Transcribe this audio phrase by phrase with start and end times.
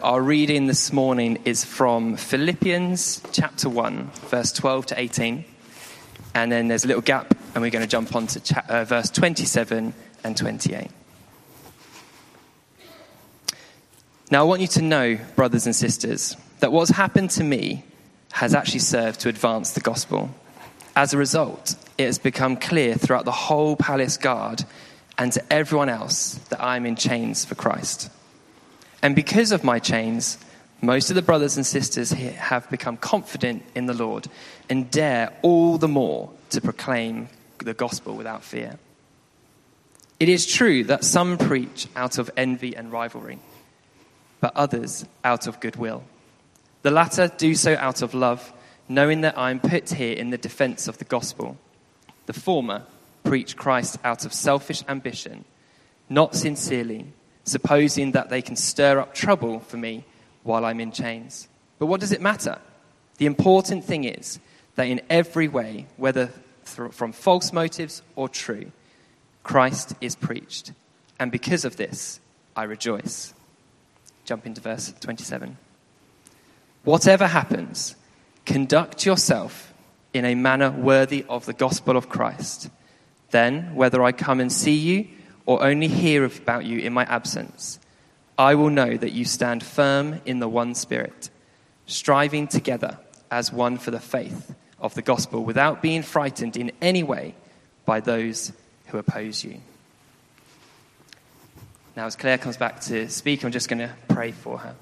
[0.00, 5.44] Our reading this morning is from Philippians chapter 1, verse 12 to 18.
[6.36, 8.84] And then there's a little gap, and we're going to jump on to cha- uh,
[8.84, 9.92] verse 27
[10.22, 10.88] and 28.
[14.30, 17.82] Now, I want you to know, brothers and sisters, that what's happened to me
[18.34, 20.30] has actually served to advance the gospel.
[20.94, 24.62] As a result, it has become clear throughout the whole palace guard
[25.18, 28.10] and to everyone else that I am in chains for Christ.
[29.02, 30.38] And because of my chains,
[30.80, 34.28] most of the brothers and sisters have become confident in the Lord
[34.68, 37.28] and dare all the more to proclaim
[37.58, 38.78] the gospel without fear.
[40.20, 43.38] It is true that some preach out of envy and rivalry,
[44.40, 46.04] but others out of goodwill.
[46.82, 48.52] The latter do so out of love,
[48.88, 51.56] knowing that I am put here in the defense of the gospel.
[52.26, 52.84] The former
[53.24, 55.44] preach Christ out of selfish ambition,
[56.08, 57.06] not sincerely,
[57.50, 60.04] supposing that they can stir up trouble for me
[60.42, 61.48] while I'm in chains.
[61.78, 62.58] But what does it matter?
[63.18, 64.38] The important thing is
[64.76, 66.30] that in every way, whether
[66.64, 68.70] from false motives or true,
[69.42, 70.72] Christ is preached.
[71.18, 72.20] And because of this,
[72.54, 73.34] I rejoice.
[74.24, 75.56] Jump into verse 27.
[76.84, 77.96] Whatever happens,
[78.44, 79.72] conduct yourself
[80.12, 82.70] in a manner worthy of the gospel of Christ.
[83.30, 85.08] Then, whether I come and see you
[85.48, 87.80] or only hear about you in my absence,
[88.36, 91.30] I will know that you stand firm in the one Spirit,
[91.86, 92.98] striving together
[93.30, 97.34] as one for the faith of the gospel without being frightened in any way
[97.86, 98.52] by those
[98.88, 99.58] who oppose you.
[101.96, 104.74] Now, as Claire comes back to speak, I'm just going to pray for her.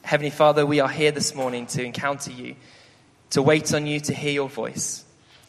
[0.00, 2.56] Heavenly Father, we are here this morning to encounter you,
[3.28, 5.04] to wait on you, to hear your voice.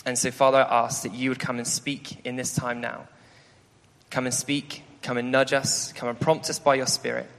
[0.05, 3.07] And so, Father, I ask that you would come and speak in this time now.
[4.09, 7.29] Come and speak, come and nudge us, come and prompt us by your Spirit.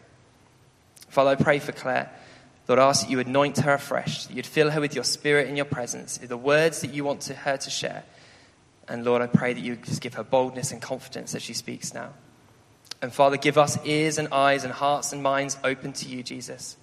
[1.08, 2.10] Father, I pray for Claire.
[2.66, 5.48] Lord, I ask that you anoint her afresh, that you'd fill her with your Spirit
[5.48, 8.04] and your presence, the words that you want to her to share.
[8.88, 11.94] And Lord, I pray that you just give her boldness and confidence as she speaks
[11.94, 12.10] now.
[13.00, 16.76] And Father, give us ears and eyes and hearts and minds open to you, Jesus.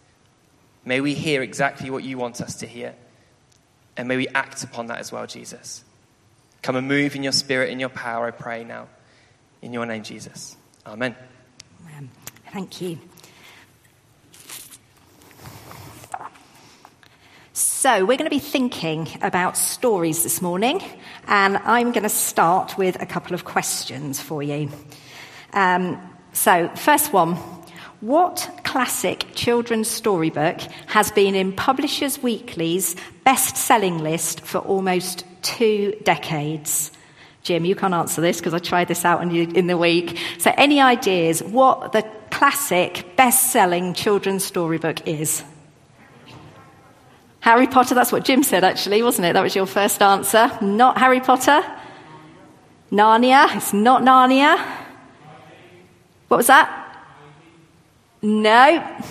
[0.85, 2.95] May we hear exactly what you want us to hear.
[3.97, 5.83] And may we act upon that as well, Jesus.
[6.61, 8.87] Come and move in your spirit and your power, I pray now.
[9.65, 10.57] In your name, Jesus.
[10.85, 11.15] Amen.
[11.81, 12.11] Amen.
[12.53, 12.99] Thank you.
[17.51, 20.83] So, we're going to be thinking about stories this morning,
[21.25, 24.69] and I'm going to start with a couple of questions for you.
[25.53, 25.99] Um,
[26.31, 27.33] so, first one
[28.01, 35.95] What classic children's storybook has been in Publishers Weekly's best selling list for almost two
[36.03, 36.91] decades?
[37.45, 40.17] Jim, you can't answer this because I tried this out in the week.
[40.39, 42.01] So, any ideas what the
[42.31, 45.44] classic best selling children's storybook is?
[47.41, 49.34] Harry Potter, that's what Jim said actually, wasn't it?
[49.34, 50.50] That was your first answer.
[50.59, 51.61] Not Harry Potter.
[52.91, 54.57] Narnia, it's not Narnia.
[56.28, 57.05] What was that?
[58.23, 59.01] No.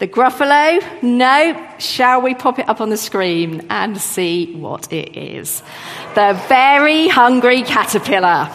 [0.00, 1.02] The Gruffalo?
[1.02, 1.76] No.
[1.78, 5.62] Shall we pop it up on the screen and see what it is?
[6.14, 8.50] The Very Hungry Caterpillar.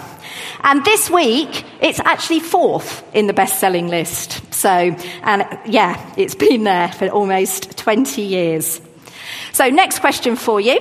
[0.64, 4.42] And this week, it's actually fourth in the best selling list.
[4.52, 8.82] So, and yeah, it's been there for almost 20 years.
[9.54, 10.80] So, next question for you.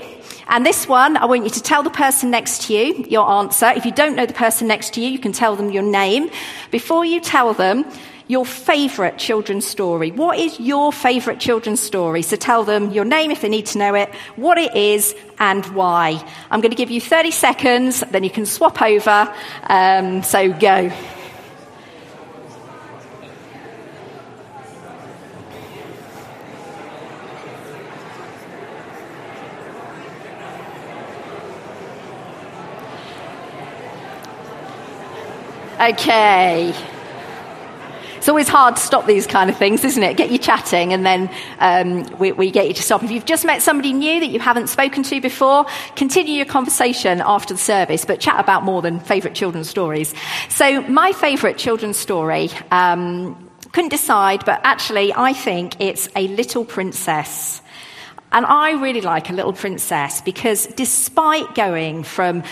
[0.49, 3.67] And this one, I want you to tell the person next to you your answer.
[3.67, 6.31] If you don't know the person next to you, you can tell them your name.
[6.71, 7.85] Before you tell them,
[8.27, 10.11] your favourite children's story.
[10.11, 12.23] What is your favourite children's story?
[12.23, 15.65] So tell them your name if they need to know it, what it is, and
[15.67, 16.25] why.
[16.51, 19.35] I'm going to give you 30 seconds, then you can swap over.
[19.65, 20.91] Um, so go.
[35.81, 36.94] Okay.
[38.25, 40.17] It's always hard to stop these kind of things, isn't it?
[40.17, 41.29] Get you chatting and then
[41.59, 43.03] um, we, we, get you to stop.
[43.03, 47.21] If you've just met somebody new that you haven't spoken to before, continue your conversation
[47.23, 50.15] after the service, but chat about more than favourite children's stories.
[50.49, 53.37] So, my favourite children's story, um,
[53.73, 57.61] couldn't decide, but actually, I think it's A Little Princess.
[58.33, 62.43] And I really like A Little Princess because despite going from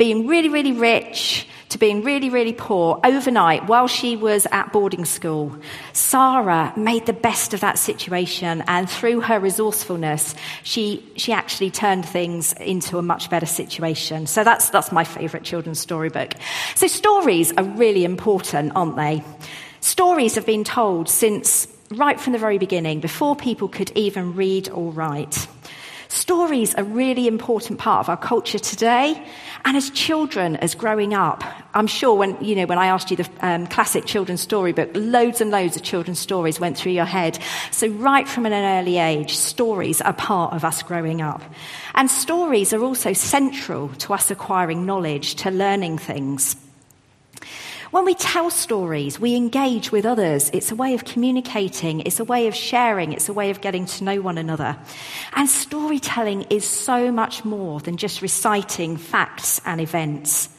[0.00, 5.04] being really, really rich to being really, really poor overnight while she was at boarding
[5.04, 5.54] school.
[5.92, 12.06] Sarah made the best of that situation, and through her resourcefulness, she, she actually turned
[12.06, 14.26] things into a much better situation.
[14.26, 16.32] So that's, that's my favourite children's storybook.
[16.76, 19.22] So stories are really important, aren't they?
[19.80, 24.70] Stories have been told since right from the very beginning, before people could even read
[24.70, 25.46] or write.
[26.10, 29.24] Stories are really important part of our culture today.
[29.64, 33.16] And as children, as growing up, I'm sure when, you know, when I asked you
[33.16, 37.38] the um, classic children's storybook, loads and loads of children's stories went through your head.
[37.70, 41.42] So right from an early age, stories are part of us growing up.
[41.94, 46.56] And stories are also central to us acquiring knowledge, to learning things.
[47.90, 50.48] When we tell stories, we engage with others.
[50.52, 53.84] It's a way of communicating, it's a way of sharing, it's a way of getting
[53.86, 54.78] to know one another.
[55.32, 60.50] And storytelling is so much more than just reciting facts and events.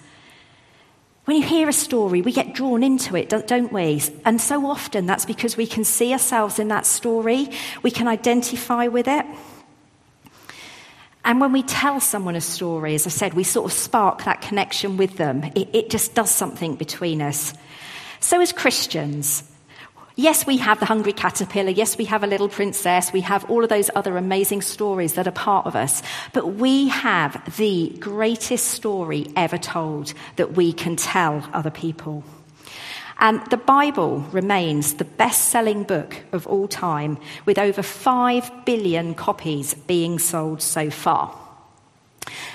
[1.24, 4.01] When you hear a story, we get drawn into it, don't we?
[4.25, 7.50] And so often that's because we can see ourselves in that story,
[7.81, 9.25] we can identify with it.
[11.23, 14.41] And when we tell someone a story, as I said, we sort of spark that
[14.41, 15.44] connection with them.
[15.56, 17.53] It, it, just does something between us.
[18.19, 19.44] So, as Christians,
[20.15, 21.69] yes, we have the hungry caterpillar.
[21.69, 23.13] Yes, we have a little princess.
[23.13, 26.01] We have all of those other amazing stories that are part of us.
[26.33, 32.24] But we have the greatest story ever told that we can tell other people.
[33.21, 39.13] And the Bible remains the best selling book of all time, with over 5 billion
[39.13, 41.38] copies being sold so far.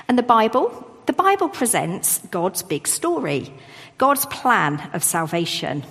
[0.09, 3.53] And the Bible, the Bible presents God's big story,
[3.97, 5.85] God's plan of salvation.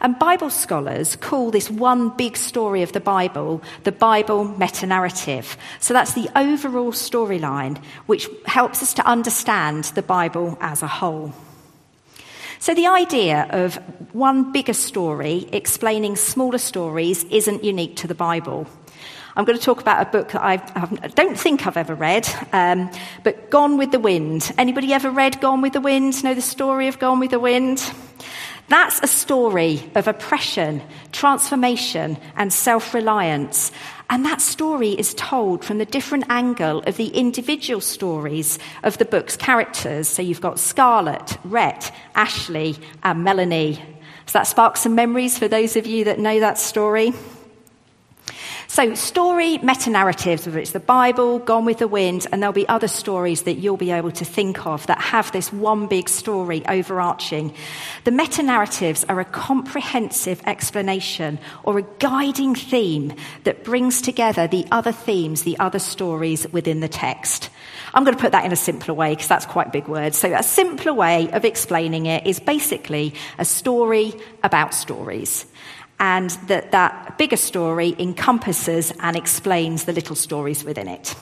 [0.00, 5.56] And Bible scholars call this one big story of the Bible the Bible meta narrative.
[5.78, 11.34] So that's the overall storyline which helps us to understand the Bible as a whole.
[12.60, 13.76] So the idea of
[14.12, 18.66] one bigger story explaining smaller stories isn't unique to the Bible.
[19.34, 20.56] I'm going to talk about a book that I
[21.14, 22.90] don't think I've ever read, um,
[23.24, 24.52] but Gone with the Wind.
[24.58, 26.22] Anybody ever read Gone with the Wind?
[26.22, 27.82] Know the story of Gone with the Wind?
[28.68, 33.72] That's a story of oppression, transformation, and self reliance.
[34.10, 39.04] And that story is told from the different angle of the individual stories of the
[39.04, 40.08] book's characters.
[40.08, 43.80] So you've got Scarlett, Rhett, Ashley, and Melanie.
[44.26, 47.12] Does that spark some memories for those of you that know that story?
[48.70, 52.68] So, story meta narratives, whether it's the Bible, Gone with the Wind, and there'll be
[52.68, 56.62] other stories that you'll be able to think of that have this one big story
[56.68, 57.52] overarching.
[58.04, 63.12] The meta narratives are a comprehensive explanation or a guiding theme
[63.42, 67.50] that brings together the other themes, the other stories within the text.
[67.92, 70.16] I'm going to put that in a simpler way because that's quite big words.
[70.16, 74.14] So, a simpler way of explaining it is basically a story
[74.44, 75.44] about stories
[76.00, 81.14] and that that bigger story encompasses and explains the little stories within it.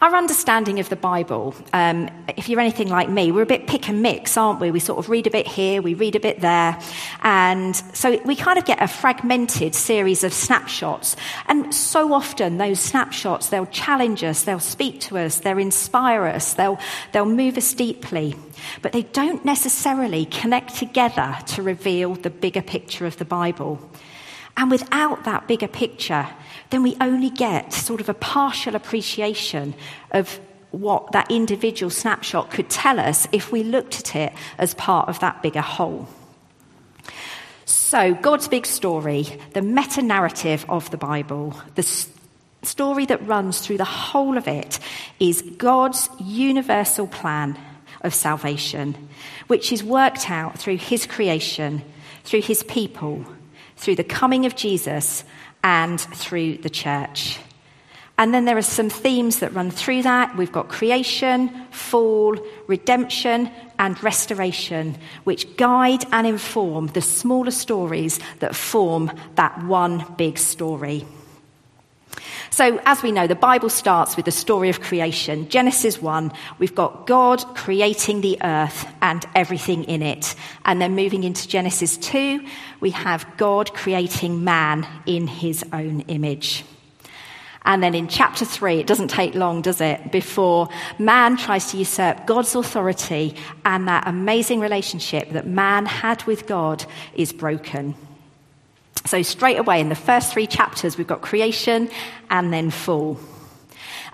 [0.00, 3.88] Our understanding of the Bible, um, if you're anything like me, we're a bit pick
[3.88, 4.70] and mix, aren't we?
[4.70, 6.78] We sort of read a bit here, we read a bit there.
[7.24, 11.16] And so we kind of get a fragmented series of snapshots.
[11.48, 16.54] And so often those snapshots, they'll challenge us, they'll speak to us, they'll inspire us,
[16.54, 16.78] they'll,
[17.10, 18.36] they'll move us deeply.
[18.82, 23.80] But they don't necessarily connect together to reveal the bigger picture of the Bible.
[24.58, 26.28] And without that bigger picture,
[26.70, 29.72] then we only get sort of a partial appreciation
[30.10, 30.40] of
[30.72, 35.20] what that individual snapshot could tell us if we looked at it as part of
[35.20, 36.08] that bigger whole.
[37.66, 42.06] So, God's big story, the meta narrative of the Bible, the
[42.64, 44.80] story that runs through the whole of it,
[45.20, 47.56] is God's universal plan
[48.00, 49.08] of salvation,
[49.46, 51.82] which is worked out through His creation,
[52.24, 53.24] through His people
[53.78, 55.24] through the coming of Jesus
[55.64, 57.38] and through the church.
[58.18, 60.36] And then there are some themes that run through that.
[60.36, 68.56] We've got creation, fall, redemption, and restoration, which guide and inform the smaller stories that
[68.56, 71.06] form that one big story.
[72.50, 75.48] So, as we know, the Bible starts with the story of creation.
[75.48, 80.34] Genesis 1, we've got God creating the earth and everything in it.
[80.64, 82.44] And then moving into Genesis 2,
[82.80, 86.64] we have God creating man in his own image.
[87.64, 91.76] And then in chapter 3, it doesn't take long, does it, before man tries to
[91.76, 97.94] usurp God's authority and that amazing relationship that man had with God is broken.
[99.08, 101.88] So, straight away in the first three chapters, we've got creation
[102.28, 103.18] and then fall.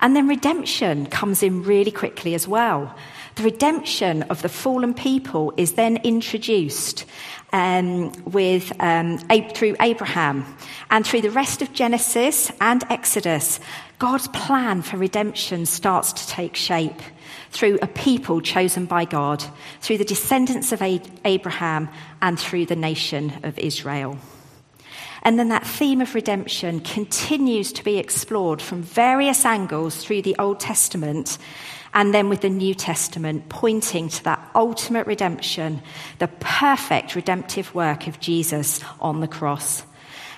[0.00, 2.94] And then redemption comes in really quickly as well.
[3.34, 7.06] The redemption of the fallen people is then introduced
[7.52, 9.18] um, with, um,
[9.56, 10.46] through Abraham.
[10.92, 13.58] And through the rest of Genesis and Exodus,
[13.98, 17.02] God's plan for redemption starts to take shape
[17.50, 19.42] through a people chosen by God,
[19.80, 20.80] through the descendants of
[21.24, 21.88] Abraham,
[22.22, 24.16] and through the nation of Israel.
[25.24, 30.36] And then that theme of redemption continues to be explored from various angles through the
[30.38, 31.38] Old Testament
[31.94, 35.80] and then with the New Testament, pointing to that ultimate redemption,
[36.18, 39.84] the perfect redemptive work of Jesus on the cross.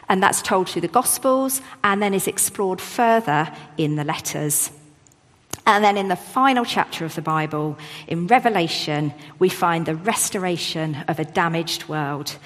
[0.09, 4.71] And that's told through the Gospels and then is explored further in the letters.
[5.67, 10.95] And then in the final chapter of the Bible, in Revelation, we find the restoration
[11.09, 12.37] of a damaged world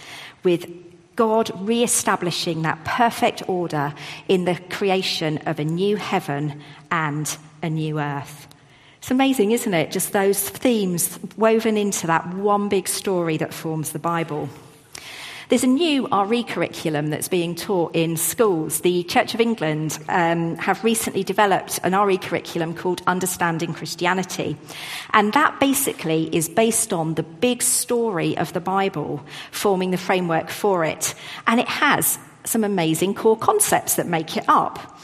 [0.45, 0.90] with
[1.21, 3.93] God re establishing that perfect order
[4.27, 8.49] in the creation of a new heaven and a new earth.
[8.97, 9.91] It's amazing, isn't it?
[9.91, 14.49] Just those themes woven into that one big story that forms the Bible.
[15.51, 18.83] There's a new RE curriculum that's being taught in schools.
[18.83, 24.57] The Church of England um, have recently developed an RE curriculum called Understanding Christianity.
[25.13, 30.51] And that basically is based on the big story of the Bible, forming the framework
[30.51, 31.17] for it.
[31.49, 35.01] And it has some amazing core concepts that make it up.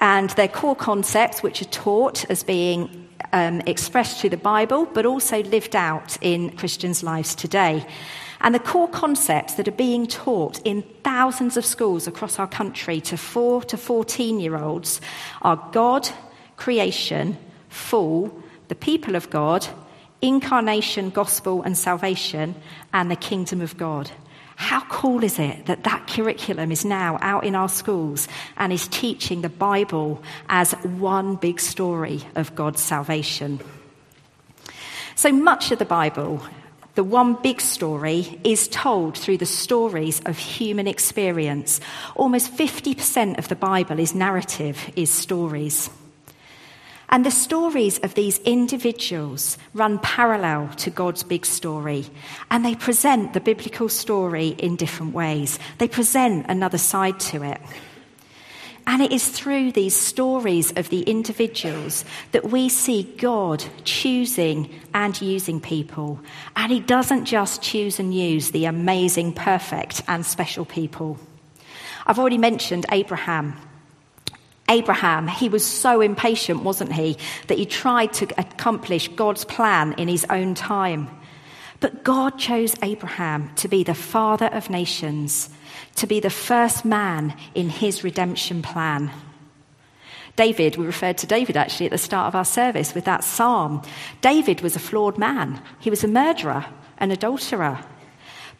[0.00, 5.06] And they're core concepts which are taught as being um, expressed through the Bible, but
[5.06, 7.86] also lived out in Christians' lives today.
[8.44, 13.00] And the core concepts that are being taught in thousands of schools across our country
[13.00, 15.00] to 4 to 14 year olds
[15.40, 16.06] are God,
[16.58, 17.38] creation,
[17.70, 18.30] fall,
[18.68, 19.66] the people of God,
[20.20, 22.54] incarnation, gospel, and salvation,
[22.92, 24.10] and the kingdom of God.
[24.56, 28.88] How cool is it that that curriculum is now out in our schools and is
[28.88, 33.58] teaching the Bible as one big story of God's salvation?
[35.14, 36.42] So much of the Bible
[36.94, 41.80] the one big story is told through the stories of human experience.
[42.14, 45.90] Almost 50% of the Bible is narrative, is stories.
[47.08, 52.06] And the stories of these individuals run parallel to God's big story.
[52.50, 55.58] And they present the biblical story in different ways.
[55.78, 57.60] They present another side to it.
[58.86, 65.20] And it is through these stories of the individuals that we see God choosing and
[65.20, 66.20] using people.
[66.54, 71.18] And He doesn't just choose and use the amazing, perfect, and special people.
[72.06, 73.56] I've already mentioned Abraham.
[74.68, 80.08] Abraham, he was so impatient, wasn't he, that he tried to accomplish God's plan in
[80.08, 81.10] his own time.
[81.80, 85.50] But God chose Abraham to be the father of nations
[85.96, 89.10] to be the first man in his redemption plan.
[90.36, 93.82] David, we referred to David actually at the start of our service with that psalm.
[94.20, 96.66] David was a flawed man, he was a murderer,
[96.98, 97.84] an adulterer.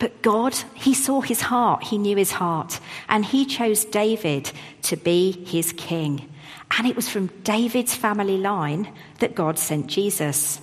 [0.01, 4.51] But God, He saw his heart, He knew his heart, and He chose David
[4.83, 6.29] to be His king.
[6.77, 10.61] And it was from David's family line that God sent Jesus.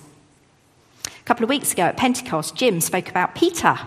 [1.32, 3.78] A couple of weeks ago at Pentecost, Jim spoke about Peter.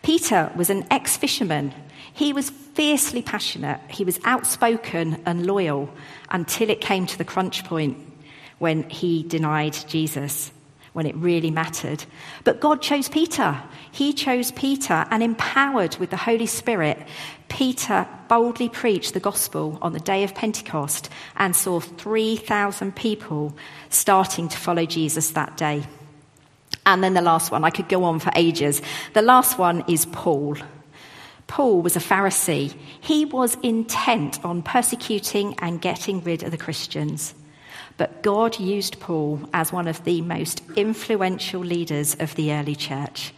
[0.00, 1.74] Peter was an ex fisherman
[2.14, 5.90] he was fiercely passionate, he was outspoken and loyal
[6.30, 7.98] until it came to the crunch point
[8.56, 10.50] when he denied Jesus,
[10.94, 12.06] when it really mattered.
[12.44, 13.62] But God chose Peter.
[13.92, 17.06] He chose Peter, and empowered with the Holy Spirit,
[17.50, 23.54] Peter boldly preached the gospel on the day of Pentecost and saw 3,000 people
[23.90, 25.84] starting to follow Jesus that day.
[26.88, 28.80] And then the last one, I could go on for ages.
[29.12, 30.56] The last one is Paul.
[31.46, 32.74] Paul was a Pharisee.
[33.02, 37.34] He was intent on persecuting and getting rid of the Christians.
[37.98, 43.34] But God used Paul as one of the most influential leaders of the early church.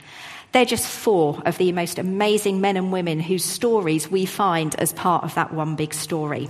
[0.52, 4.92] They're just four of the most amazing men and women whose stories we find as
[4.92, 6.48] part of that one big story.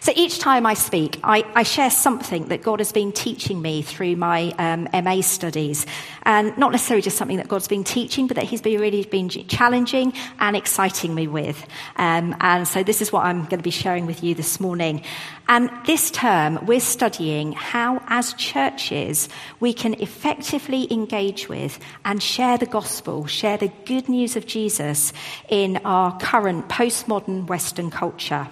[0.00, 3.82] So each time I speak, I, I, share something that God has been teaching me
[3.82, 5.86] through my um, MA studies.
[6.22, 9.28] And not necessarily just something that God's been teaching, but that He's been really been
[9.28, 11.66] challenging and exciting me with.
[11.96, 15.02] Um, and so this is what I'm going to be sharing with you this morning.
[15.48, 22.56] And this term, we're studying how, as churches, we can effectively engage with and share
[22.56, 25.12] the gospel, share the good news of Jesus
[25.48, 28.48] in our current postmodern Western culture.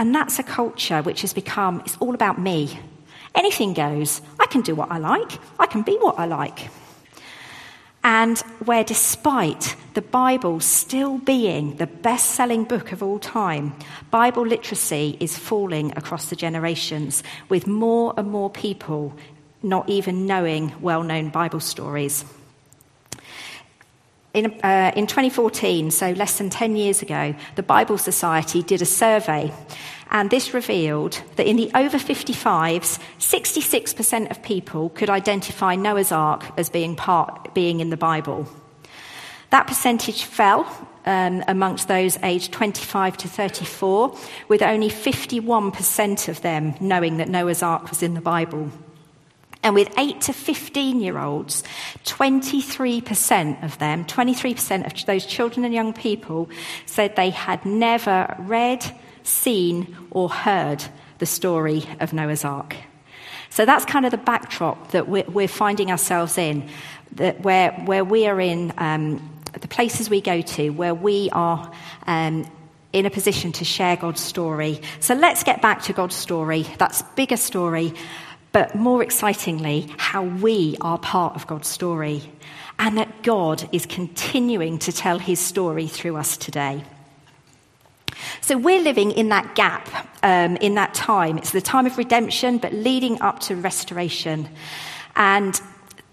[0.00, 2.80] And that's a culture which has become, it's all about me.
[3.34, 4.22] Anything goes.
[4.38, 6.70] I can do what I like, I can be what I like.
[8.02, 13.74] And where, despite the Bible still being the best selling book of all time,
[14.10, 19.14] Bible literacy is falling across the generations, with more and more people
[19.62, 22.24] not even knowing well known Bible stories.
[24.32, 28.86] In, uh, in 2014, so less than 10 years ago, the Bible Society did a
[28.86, 29.52] survey,
[30.10, 36.44] and this revealed that in the over 55s, 66% of people could identify Noah's Ark
[36.56, 38.46] as being, part, being in the Bible.
[39.50, 40.64] That percentage fell
[41.06, 44.16] um, amongst those aged 25 to 34,
[44.48, 48.70] with only 51% of them knowing that Noah's Ark was in the Bible.
[49.62, 51.62] And with 8 to 15 year olds,
[52.04, 56.48] 23% of them, 23% of those children and young people
[56.86, 58.84] said they had never read,
[59.22, 60.82] seen, or heard
[61.18, 62.74] the story of Noah's Ark.
[63.50, 66.68] So that's kind of the backdrop that we're, finding ourselves in,
[67.16, 71.70] that where, where we are in um, the places we go to, where we are
[72.06, 72.46] um,
[72.92, 74.80] in a position to share God's story.
[75.00, 77.92] So let's get back to God's story, that's bigger story
[78.52, 82.22] but more excitingly, how we are part of God's story
[82.78, 86.82] and that God is continuing to tell his story through us today.
[88.40, 89.88] So we're living in that gap,
[90.22, 91.38] um, in that time.
[91.38, 94.48] It's the time of redemption, but leading up to restoration.
[95.16, 95.60] And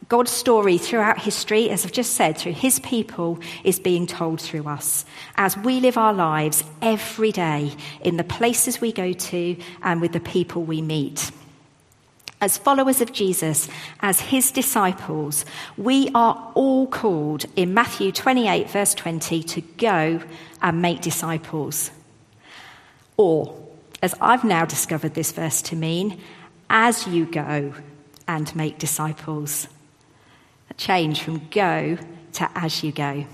[0.10, 4.68] God's story throughout history, as I've just said, through his people, is being told through
[4.68, 10.00] us as we live our lives every day in the places we go to and
[10.00, 11.32] with the people we meet.
[12.40, 13.68] As followers of Jesus,
[14.00, 15.44] as his disciples,
[15.76, 20.22] we are all called in Matthew 28, verse 20, to go
[20.62, 21.90] and make disciples.
[23.18, 23.58] Or,
[24.04, 26.22] as I've now discovered this verse to mean,
[26.70, 27.74] as you go
[28.28, 29.68] and make disciples.
[30.70, 31.98] A change from go
[32.34, 33.26] to as you go.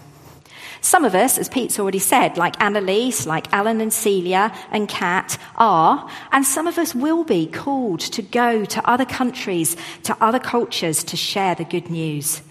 [0.84, 5.38] Some of us, as Pete's already said, like Annalise, like Alan and Celia and Kat,
[5.56, 10.40] are, and some of us will be called to go to other countries, to other
[10.40, 12.42] cultures to share the good news.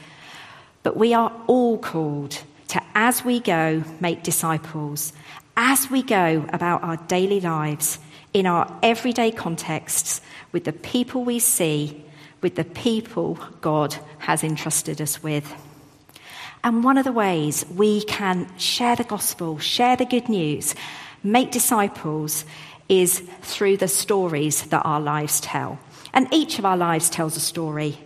[0.83, 5.13] But we are all called to, as we go, make disciples,
[5.55, 7.99] as we go about our daily lives,
[8.33, 10.23] in our everyday contexts,
[10.53, 12.03] with the people we see,
[12.41, 15.55] with the people God has entrusted us with.
[16.65, 20.75] And one of the ways we can share the gospel, share the good news,
[21.23, 22.45] make disciples
[22.89, 25.79] is through the stories that our lives tell.
[26.13, 27.99] And each of our lives tells a story.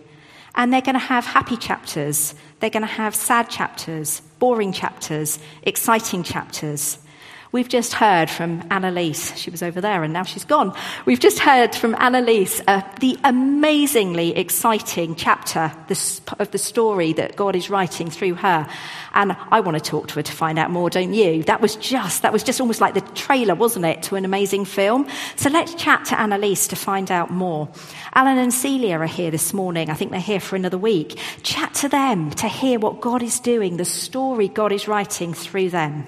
[0.55, 5.37] And they're going to have happy chapters, they're going to have sad chapters, boring chapters,
[5.61, 6.97] exciting chapters.
[7.51, 9.37] We've just heard from Annalise.
[9.37, 10.75] She was over there and now she's gone.
[11.05, 15.71] We've just heard from Annalise uh, the amazingly exciting chapter
[16.39, 18.67] of the story that God is writing through her.
[19.13, 21.43] And I want to talk to her to find out more, don't you?
[21.43, 24.65] That was just, that was just almost like the trailer, wasn't it, to an amazing
[24.65, 25.07] film?
[25.37, 27.69] So let's chat to Annalise to find out more.
[28.13, 29.89] Alan and Celia are here this morning.
[29.89, 31.17] I think they're here for another week.
[31.43, 35.69] Chat to them to hear what God is doing, the story God is writing through
[35.69, 36.07] them.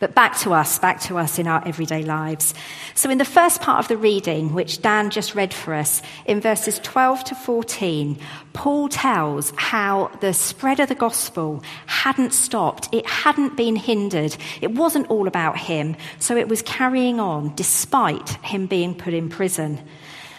[0.00, 2.54] But back to us, back to us in our everyday lives.
[2.94, 6.40] So, in the first part of the reading, which Dan just read for us, in
[6.40, 8.18] verses 12 to 14,
[8.52, 14.72] Paul tells how the spread of the gospel hadn't stopped, it hadn't been hindered, it
[14.72, 19.80] wasn't all about him, so it was carrying on despite him being put in prison.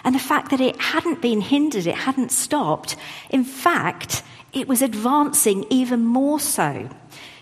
[0.03, 2.95] And the fact that it hadn't been hindered, it hadn't stopped,
[3.31, 4.21] in fact,
[4.53, 6.89] it was advancing even more so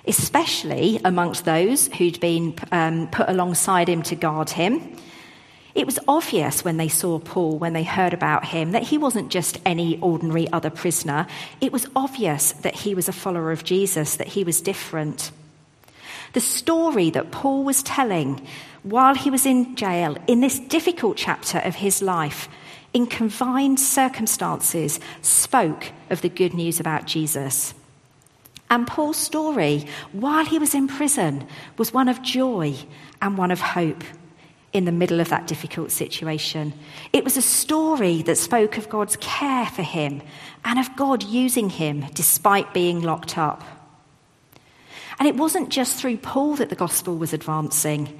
[0.05, 4.95] especially amongst those who'd been um, put alongside him to guard him.
[5.75, 9.31] It was obvious when they saw Paul, when they heard about him, that he wasn't
[9.31, 11.25] just any ordinary other prisoner.
[11.61, 15.31] It was obvious that he was a follower of Jesus, that he was different.
[16.33, 18.45] The story that Paul was telling
[18.83, 22.49] while he was in jail, in this difficult chapter of his life,
[22.93, 27.73] in confined circumstances, spoke of the good news about Jesus.
[28.73, 31.45] And Paul's story, while he was in prison,
[31.77, 32.75] was one of joy
[33.21, 34.03] and one of hope
[34.73, 36.73] in the middle of that difficult situation.
[37.13, 40.23] It was a story that spoke of God's care for him
[40.65, 43.63] and of God using him despite being locked up.
[45.19, 48.19] And it wasn't just through Paul that the gospel was advancing.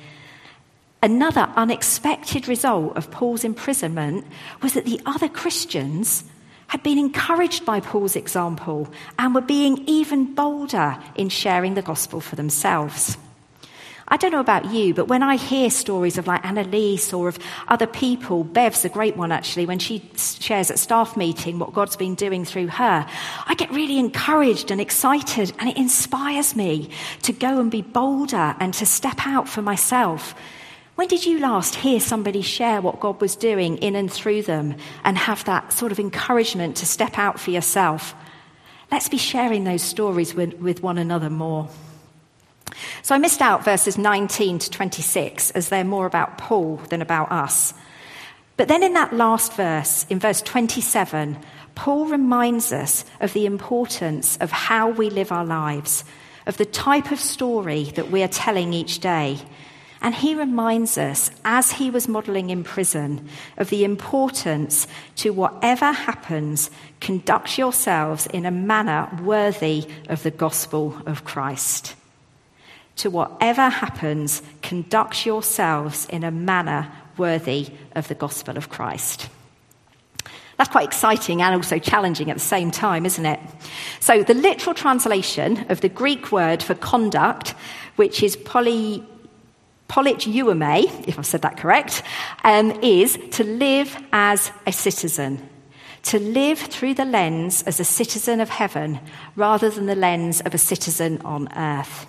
[1.01, 4.27] Another unexpected result of Paul's imprisonment
[4.61, 6.25] was that the other Christians
[6.73, 8.87] had been encouraged by Paul's example
[9.19, 13.15] and were being even bolder in sharing the gospel for themselves.
[14.07, 17.37] I don't know about you, but when I hear stories of like Annalise or of
[17.67, 21.95] other people, Bev's a great one actually, when she shares at staff meeting what God's
[21.95, 23.07] been doing through her,
[23.45, 26.89] I get really encouraged and excited and it inspires me
[27.21, 30.33] to go and be bolder and to step out for myself
[30.95, 34.75] when did you last hear somebody share what God was doing in and through them
[35.03, 38.15] and have that sort of encouragement to step out for yourself?
[38.93, 41.67] let's be sharing those stories with, with one another more.
[43.01, 47.31] So I missed out verses 19 to 26 as they're more about Paul than about
[47.31, 47.73] us.
[48.55, 51.39] But then in that last verse, in verse 27,
[51.73, 56.03] Paul reminds us of the importance of how we live our lives,
[56.45, 59.39] of the type of story that we are telling each day.
[60.03, 64.85] And he reminds us, as he was modeling in prison, of the importance
[65.15, 71.95] to whatever happens, conduct yourselves in a manner worthy of the gospel of Christ.
[72.97, 79.29] To whatever happens, conduct yourselves in a manner worthy of the gospel of Christ.
[80.57, 83.39] That's quite exciting and also challenging at the same time, isn't it?
[84.01, 87.55] So, the literal translation of the Greek word for conduct,
[87.95, 89.03] which is poly,
[89.93, 92.01] politeuomai, if I've said that correct,
[92.43, 95.49] um, is to live as a citizen.
[96.03, 98.99] To live through the lens as a citizen of heaven
[99.35, 102.07] rather than the lens of a citizen on earth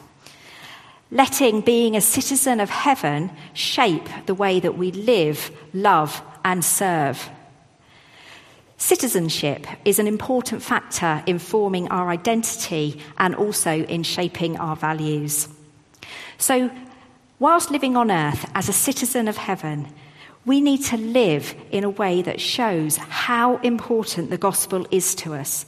[1.14, 7.30] letting being a citizen of heaven shape the way that we live, love, and serve.
[8.76, 15.48] Citizenship is an important factor in forming our identity and also in shaping our values.
[16.36, 16.68] So,
[17.38, 19.88] whilst living on earth as a citizen of heaven,
[20.46, 25.34] we need to live in a way that shows how important the gospel is to
[25.34, 25.66] us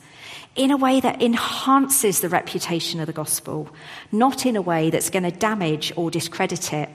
[0.57, 3.69] in a way that enhances the reputation of the gospel,
[4.11, 6.89] not in a way that's going to damage or discredit it.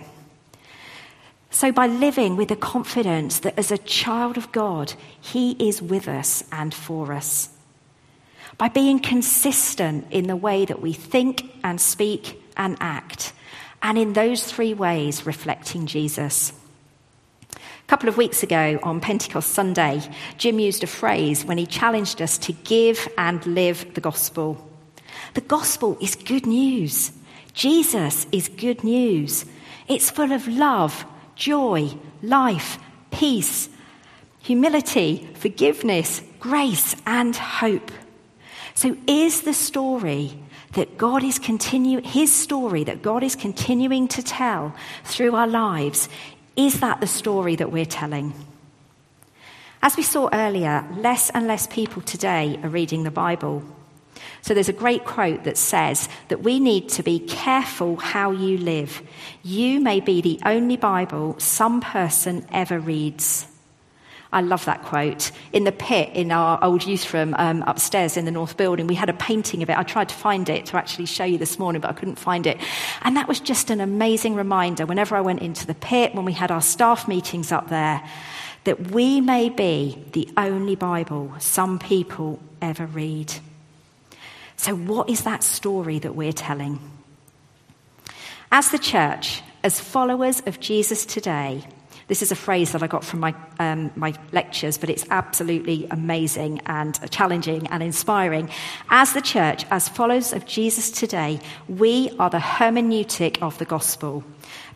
[1.51, 6.07] So, by living with the confidence that as a child of God, He is with
[6.07, 7.49] us and for us.
[8.57, 13.33] By being consistent in the way that we think and speak and act,
[13.81, 16.53] and in those three ways reflecting Jesus
[17.53, 20.01] A couple of weeks ago on Pentecost Sunday,
[20.37, 24.57] Jim used a phrase when he challenged us to give and live the gospel.
[25.33, 27.11] The gospel is good news.
[27.53, 29.45] Jesus is good news.
[29.89, 31.91] It's full of love, joy,
[32.23, 32.79] life,
[33.11, 33.67] peace,
[34.39, 37.91] humility, forgiveness, grace, and hope.
[38.73, 40.40] So, is the story
[40.73, 46.09] that God is continuing, his story that God is continuing to tell through our lives,
[46.55, 48.33] is that the story that we're telling?
[49.81, 53.63] As we saw earlier, less and less people today are reading the Bible.
[54.41, 58.57] So there's a great quote that says that we need to be careful how you
[58.57, 59.01] live.
[59.43, 63.47] You may be the only Bible some person ever reads.
[64.33, 65.31] I love that quote.
[65.51, 68.95] In the pit in our old youth room um, upstairs in the North Building, we
[68.95, 69.77] had a painting of it.
[69.77, 72.47] I tried to find it to actually show you this morning, but I couldn't find
[72.47, 72.57] it.
[73.01, 76.31] And that was just an amazing reminder whenever I went into the pit, when we
[76.31, 78.01] had our staff meetings up there,
[78.63, 83.33] that we may be the only Bible some people ever read.
[84.55, 86.79] So, what is that story that we're telling?
[88.51, 91.65] As the church, as followers of Jesus today,
[92.11, 95.87] this is a phrase that I got from my, um, my lectures, but it's absolutely
[95.91, 98.49] amazing and challenging and inspiring.
[98.89, 104.25] As the church, as followers of Jesus today, we are the hermeneutic of the gospel.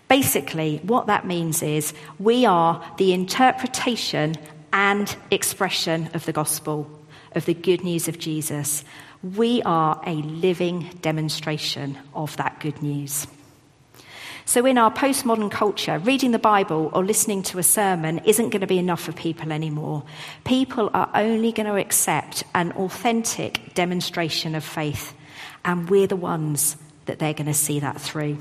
[0.07, 4.35] Basically, what that means is we are the interpretation
[4.71, 6.89] and expression of the gospel,
[7.33, 8.85] of the good news of Jesus.
[9.21, 13.27] We are a living demonstration of that good news.
[14.47, 18.61] So, in our postmodern culture, reading the Bible or listening to a sermon isn't going
[18.61, 20.03] to be enough for people anymore.
[20.43, 25.15] People are only going to accept an authentic demonstration of faith,
[25.65, 26.77] and we're the ones
[27.07, 28.37] that they're going to see that through.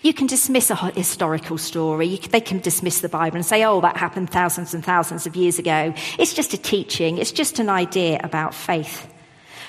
[0.00, 2.16] You can dismiss a historical story.
[2.16, 5.58] They can dismiss the Bible and say, oh, that happened thousands and thousands of years
[5.58, 5.92] ago.
[6.18, 9.06] It's just a teaching, it's just an idea about faith.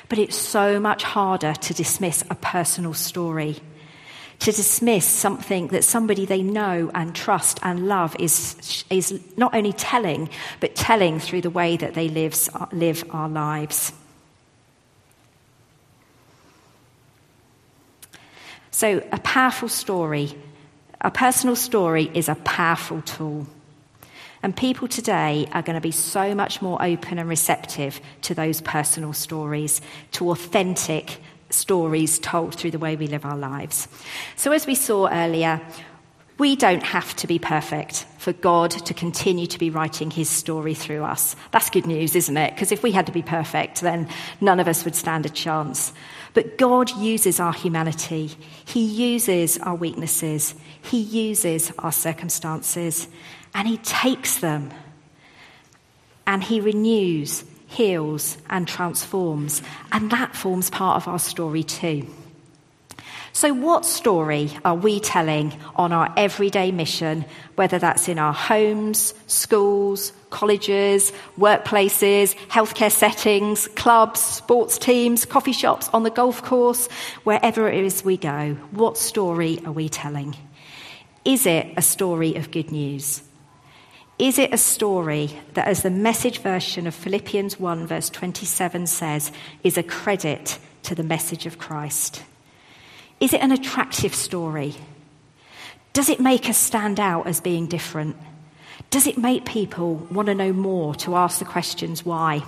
[0.08, 3.60] But it's so much harder to dismiss a personal story
[4.40, 9.74] to dismiss something that somebody they know and trust and love is, is not only
[9.74, 13.94] telling, but telling through the way that they lives, live our lives.
[18.72, 20.36] So, a powerful story,
[21.00, 23.46] a personal story, is a powerful tool.
[24.42, 28.60] And people today are going to be so much more open and receptive to those
[28.62, 29.80] personal stories,
[30.14, 31.22] to authentic
[31.54, 33.88] stories told through the way we live our lives.
[34.36, 35.62] So, as we saw earlier,
[36.38, 40.74] we don't have to be perfect for God to continue to be writing his story
[40.74, 41.36] through us.
[41.52, 42.56] That's good news, isn't it?
[42.56, 44.10] Because if we had to be perfect, then
[44.42, 45.94] none of us would stand a chance.
[46.34, 48.32] But God uses our humanity,
[48.66, 53.08] He uses our weaknesses, He uses our circumstances,
[53.54, 54.74] and He takes them
[56.26, 59.62] and He renews, heals, and transforms.
[59.92, 62.08] And that forms part of our story too.
[63.36, 69.16] So, what story are we telling on our everyday mission, whether that's in our homes,
[69.26, 76.88] schools, colleges, workplaces, healthcare settings, clubs, sports teams, coffee shops, on the golf course,
[77.24, 78.54] wherever it is we go?
[78.70, 80.36] What story are we telling?
[81.26, 83.24] Is it a story of good news?
[84.20, 89.32] Is it a story that, as the message version of Philippians 1, verse 27 says,
[89.64, 92.24] is a credit to the message of Christ?
[93.20, 94.76] Is it an attractive story?
[95.94, 98.16] Does it make us stand out as being different?
[98.90, 102.44] Does it make people want to know more, to ask the questions why?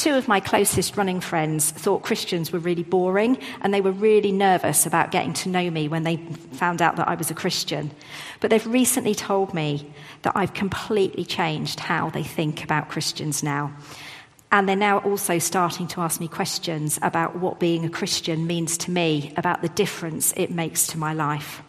[0.00, 4.32] Two of my closest running friends thought Christians were really boring and they were really
[4.32, 6.16] nervous about getting to know me when they
[6.52, 7.90] found out that I was a Christian.
[8.40, 13.76] But they've recently told me that I've completely changed how they think about Christians now.
[14.50, 18.78] And they're now also starting to ask me questions about what being a Christian means
[18.78, 21.60] to me, about the difference it makes to my life.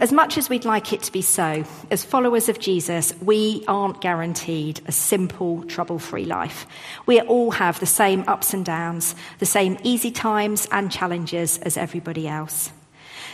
[0.00, 4.00] As much as we'd like it to be so, as followers of Jesus, we aren't
[4.00, 6.68] guaranteed a simple, trouble free life.
[7.06, 11.76] We all have the same ups and downs, the same easy times and challenges as
[11.76, 12.70] everybody else.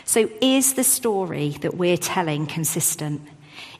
[0.07, 3.21] So, is the story that we're telling consistent?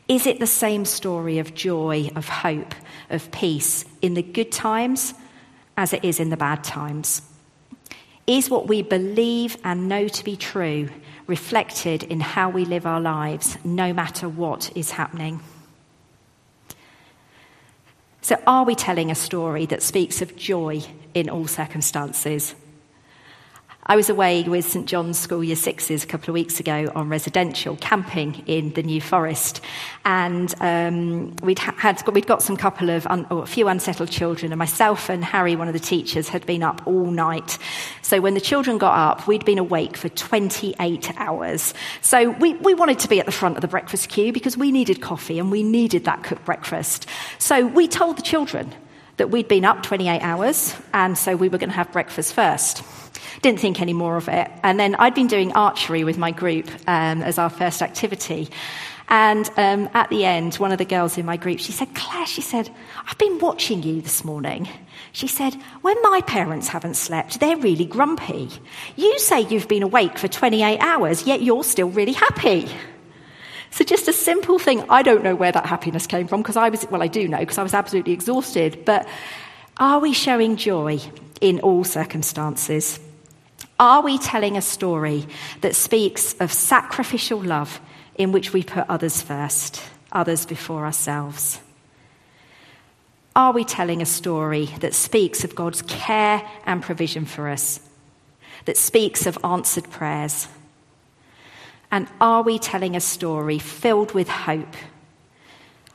[0.07, 2.75] Is it the same story of joy, of hope,
[3.09, 5.15] of peace in the good times
[5.79, 7.23] as it is in the bad times?
[8.27, 10.91] Is what we believe and know to be true
[11.27, 15.41] reflected in how we live our lives, no matter what is happening?
[18.21, 20.83] So, are we telling a story that speaks of joy
[21.13, 22.55] in all circumstances?
[23.87, 27.11] I was away with St John's School Year Sixes a couple of weeks ago on
[27.11, 29.61] residential camping in the New Forest,
[30.07, 34.59] and um, we'd had we'd got some couple of un, a few unsettled children, and
[34.59, 37.59] myself and Harry, one of the teachers, had been up all night.
[38.01, 41.75] So when the children got up, we'd been awake for 28 hours.
[42.01, 44.73] So we, we wanted to be at the front of the breakfast queue because we
[44.73, 47.07] needed coffee and we needed that cooked breakfast.
[47.39, 48.73] So we told the children
[49.19, 52.83] that we'd been up 28 hours, and so we were going to have breakfast first.
[53.43, 54.51] Didn't think any more of it.
[54.63, 58.49] And then I'd been doing archery with my group um, as our first activity.
[59.09, 62.27] And um, at the end, one of the girls in my group, she said, Claire,
[62.27, 62.71] she said,
[63.07, 64.69] I've been watching you this morning.
[65.13, 68.49] She said, when my parents haven't slept, they're really grumpy.
[68.97, 72.69] You say you've been awake for 28 hours, yet you're still really happy.
[73.71, 74.85] So just a simple thing.
[74.89, 77.39] I don't know where that happiness came from because I was, well, I do know
[77.39, 78.85] because I was absolutely exhausted.
[78.85, 79.07] But
[79.77, 81.01] are we showing joy
[81.41, 83.01] in all circumstances?
[83.79, 85.27] Are we telling a story
[85.61, 87.81] that speaks of sacrificial love
[88.15, 89.83] in which we put others first,
[90.13, 91.61] others before ourselves?
[93.35, 97.81] Are we telling a story that speaks of God's care and provision for us,
[98.67, 100.47] that speaks of answered prayers?
[101.91, 104.77] And are we telling a story filled with hope?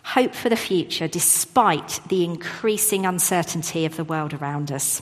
[0.04, 5.02] Hope for the future despite the increasing uncertainty of the world around us.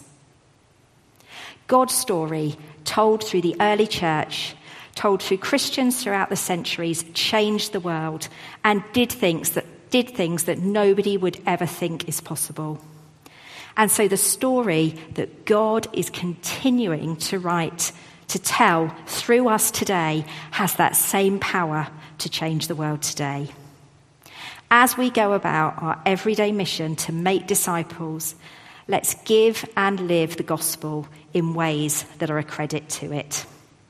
[1.68, 4.56] God's story, told through the early church,
[4.96, 8.28] told through Christians throughout the centuries, changed the world
[8.64, 12.82] and did things that, did things that nobody would ever think is possible.
[13.76, 17.92] And so the story that God is continuing to write,
[18.30, 23.50] to tell through us today, has that same power to change the world today.
[24.72, 28.36] As we go about our everyday mission to make disciples,
[28.88, 33.45] Let's give and live the gospel in ways that are a credit to it.